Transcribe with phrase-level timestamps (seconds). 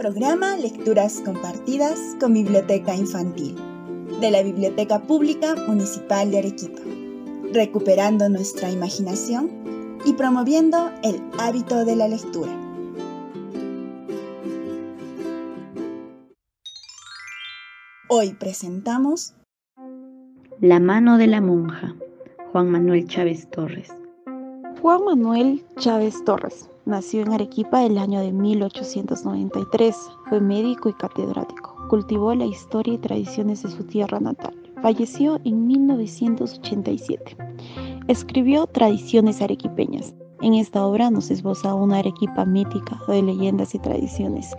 [0.00, 3.54] Programa Lecturas Compartidas con Biblioteca Infantil
[4.18, 6.80] de la Biblioteca Pública Municipal de Arequipa,
[7.52, 12.50] recuperando nuestra imaginación y promoviendo el hábito de la lectura.
[18.08, 19.34] Hoy presentamos
[20.60, 21.94] La mano de la monja,
[22.52, 23.90] Juan Manuel Chávez Torres.
[24.80, 29.96] Juan Manuel Chávez Torres nació en Arequipa el año de 1893.
[30.28, 31.76] Fue médico y catedrático.
[31.88, 34.54] Cultivó la historia y tradiciones de su tierra natal.
[34.82, 37.36] Falleció en 1987.
[38.08, 40.14] Escribió Tradiciones arequipeñas.
[40.42, 44.56] En esta obra nos esboza una Arequipa mítica de leyendas y tradiciones,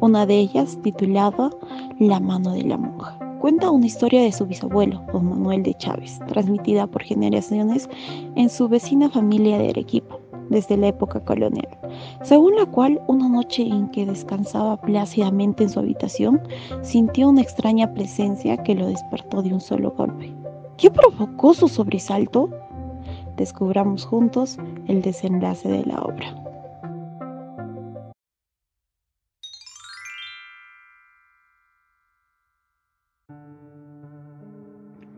[0.00, 1.50] una de ellas titulada
[1.98, 3.18] La mano de la monja.
[3.40, 7.90] Cuenta una historia de su bisabuelo, don Manuel de Chávez, transmitida por generaciones
[8.36, 10.16] en su vecina familia de Arequipa,
[10.50, 11.68] desde la época colonial,
[12.22, 16.40] según la cual una noche en que descansaba plácidamente en su habitación,
[16.82, 20.32] sintió una extraña presencia que lo despertó de un solo golpe.
[20.76, 22.50] ¿Qué provocó su sobresalto?
[23.36, 26.44] Descubramos juntos el desenlace de la obra.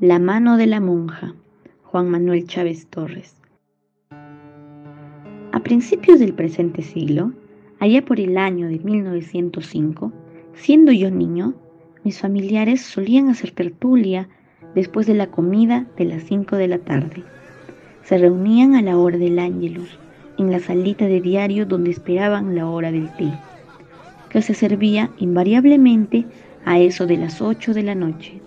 [0.00, 1.34] La mano de la monja,
[1.84, 3.34] Juan Manuel Chávez Torres.
[5.67, 7.33] Principios del presente siglo,
[7.81, 10.12] allá por el año de 1905,
[10.55, 11.55] siendo yo niño,
[12.05, 14.28] mis familiares solían hacer tertulia
[14.77, 17.25] después de la comida de las 5 de la tarde.
[18.05, 19.98] Se reunían a la hora del ángelus,
[20.39, 23.33] en la salita de diario donde esperaban la hora del té,
[24.28, 26.27] que se servía invariablemente
[26.64, 28.41] a eso de las 8 de la noche.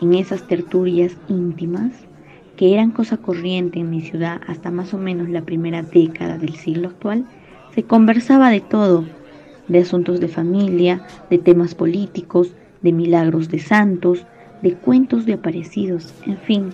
[0.00, 2.07] En esas tertulias íntimas,
[2.58, 6.56] que eran cosa corriente en mi ciudad hasta más o menos la primera década del
[6.56, 7.24] siglo actual,
[7.72, 9.04] se conversaba de todo,
[9.68, 11.00] de asuntos de familia,
[11.30, 14.26] de temas políticos, de milagros de santos,
[14.60, 16.70] de cuentos de aparecidos, en fin,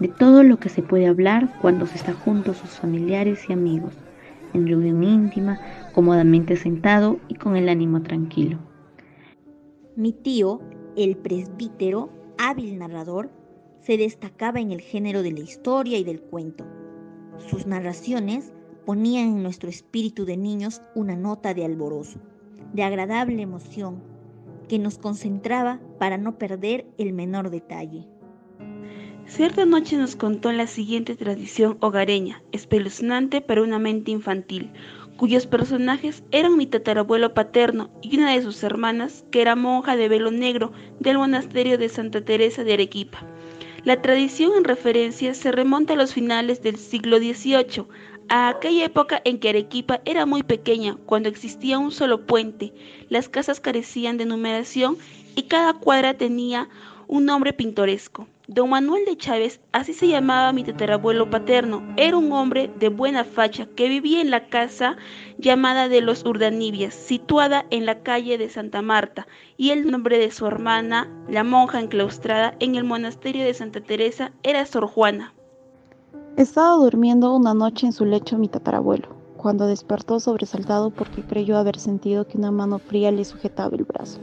[0.00, 3.52] de todo lo que se puede hablar cuando se está junto a sus familiares y
[3.52, 3.94] amigos,
[4.52, 5.60] en reunión íntima,
[5.94, 8.58] cómodamente sentado y con el ánimo tranquilo.
[9.94, 10.60] Mi tío,
[10.96, 13.30] el presbítero, hábil narrador,
[13.84, 16.64] se destacaba en el género de la historia y del cuento.
[17.50, 18.52] Sus narraciones
[18.86, 22.18] ponían en nuestro espíritu de niños una nota de alborozo,
[22.72, 24.02] de agradable emoción,
[24.68, 28.08] que nos concentraba para no perder el menor detalle.
[29.26, 34.72] Cierta noche nos contó la siguiente tradición hogareña, espeluznante para una mente infantil,
[35.18, 40.08] cuyos personajes eran mi tatarabuelo paterno y una de sus hermanas, que era monja de
[40.08, 43.33] velo negro del monasterio de Santa Teresa de Arequipa.
[43.84, 47.84] La tradición en referencia se remonta a los finales del siglo XVIII,
[48.30, 52.72] a aquella época en que Arequipa era muy pequeña, cuando existía un solo puente,
[53.10, 54.96] las casas carecían de numeración
[55.36, 56.70] y cada cuadra tenía
[57.08, 58.26] un nombre pintoresco.
[58.46, 63.24] Don Manuel de Chávez, así se llamaba mi tatarabuelo paterno, era un hombre de buena
[63.24, 64.98] facha que vivía en la casa
[65.38, 70.30] llamada de los Urdanibias, situada en la calle de Santa Marta, y el nombre de
[70.30, 75.32] su hermana, la monja enclaustrada en el monasterio de Santa Teresa, era Sor Juana.
[76.36, 81.78] Estaba durmiendo una noche en su lecho mi tatarabuelo, cuando despertó sobresaltado porque creyó haber
[81.78, 84.18] sentido que una mano fría le sujetaba el brazo.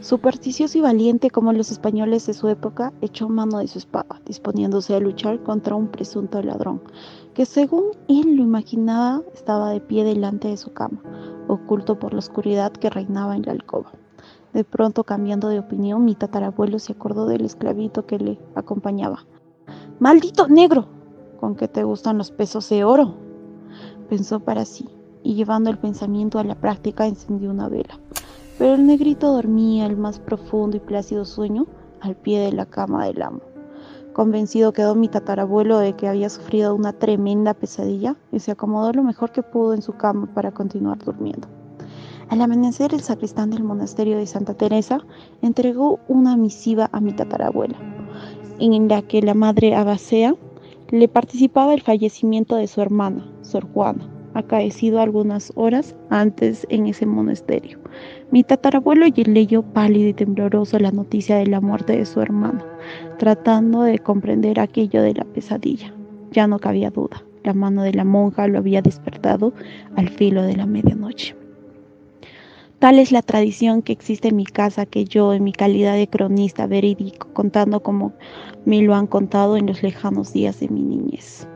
[0.00, 4.94] Supersticioso y valiente como los españoles de su época, echó mano de su espada, disponiéndose
[4.94, 6.80] a luchar contra un presunto ladrón,
[7.34, 11.02] que según él lo imaginaba estaba de pie delante de su cama,
[11.48, 13.90] oculto por la oscuridad que reinaba en la alcoba.
[14.52, 19.26] De pronto, cambiando de opinión, mi tatarabuelo se acordó del esclavito que le acompañaba.
[19.98, 20.86] ¡Maldito negro!
[21.40, 23.16] ¿Con qué te gustan los pesos de oro?
[24.08, 24.88] Pensó para sí,
[25.24, 27.98] y llevando el pensamiento a la práctica encendió una vela.
[28.58, 31.66] Pero el negrito dormía el más profundo y plácido sueño
[32.00, 33.40] al pie de la cama del amo.
[34.12, 39.04] Convencido quedó mi tatarabuelo de que había sufrido una tremenda pesadilla y se acomodó lo
[39.04, 41.46] mejor que pudo en su cama para continuar durmiendo.
[42.28, 44.98] Al amanecer, el sacristán del monasterio de Santa Teresa
[45.40, 47.78] entregó una misiva a mi tatarabuela,
[48.58, 50.34] en la que la madre Abasea
[50.90, 57.06] le participaba el fallecimiento de su hermana, Sor Juana, acaecido algunas horas antes en ese
[57.06, 57.78] monasterio.
[58.30, 62.62] Mi tatarabuelo leyó pálido y tembloroso la noticia de la muerte de su hermano,
[63.18, 65.94] tratando de comprender aquello de la pesadilla.
[66.30, 69.54] Ya no cabía duda, la mano de la monja lo había despertado
[69.96, 71.34] al filo de la medianoche.
[72.78, 76.06] Tal es la tradición que existe en mi casa que yo, en mi calidad de
[76.06, 78.12] cronista verídico, contando como
[78.66, 81.48] me lo han contado en los lejanos días de mi niñez.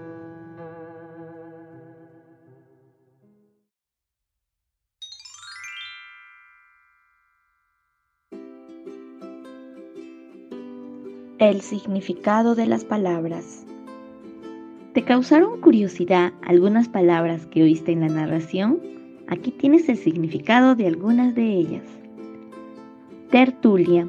[11.43, 13.67] El significado de las palabras.
[14.95, 18.79] ¿Te causaron curiosidad algunas palabras que oíste en la narración?
[19.27, 21.83] Aquí tienes el significado de algunas de ellas.
[23.33, 24.07] Tertulia,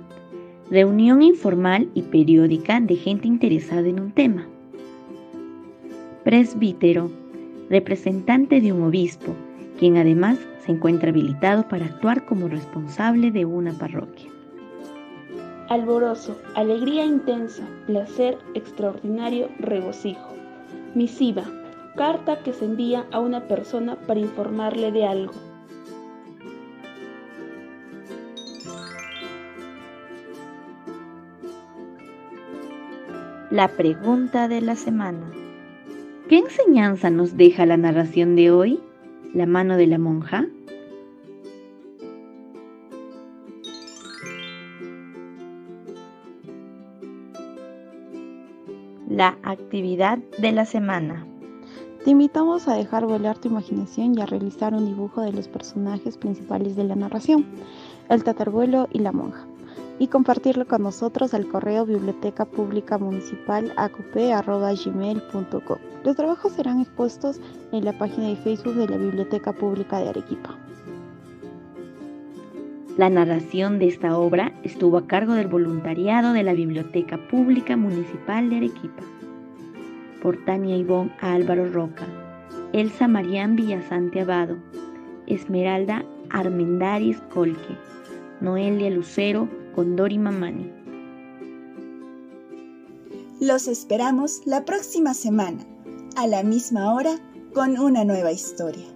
[0.69, 4.47] reunión informal y periódica de gente interesada en un tema.
[6.23, 7.09] Presbítero,
[7.67, 9.33] representante de un obispo,
[9.79, 14.32] quien además se encuentra habilitado para actuar como responsable de una parroquia.
[15.73, 20.35] Alborozo, alegría intensa, placer extraordinario, regocijo.
[20.93, 21.45] Misiva,
[21.95, 25.33] carta que se envía a una persona para informarle de algo.
[33.49, 35.25] La pregunta de la semana.
[36.29, 38.79] ¿Qué enseñanza nos deja la narración de hoy?
[39.33, 40.45] ¿La mano de la monja?
[49.23, 51.25] La actividad de la semana.
[52.03, 56.17] Te invitamos a dejar volar tu imaginación y a realizar un dibujo de los personajes
[56.17, 57.45] principales de la narración,
[58.09, 59.47] el tatarbuelo y la monja
[59.97, 63.73] y compartirlo con nosotros al correo biblioteca pública municipal.
[66.03, 67.39] Los trabajos serán expuestos
[67.71, 70.57] en la página de Facebook de la Biblioteca Pública de Arequipa.
[72.95, 78.51] La narración de esta obra estuvo a cargo del voluntariado de la Biblioteca Pública Municipal
[78.51, 79.01] de Arequipa.
[80.21, 82.05] Por Tania Ivón Álvaro Roca,
[82.71, 84.57] Elsa Marián Villasante Abado,
[85.25, 87.75] Esmeralda Armendaris Colque,
[88.41, 90.71] Noelia Lucero con Dori Mamani.
[93.41, 95.65] Los esperamos la próxima semana,
[96.15, 97.15] a la misma hora,
[97.55, 98.92] con una nueva historia.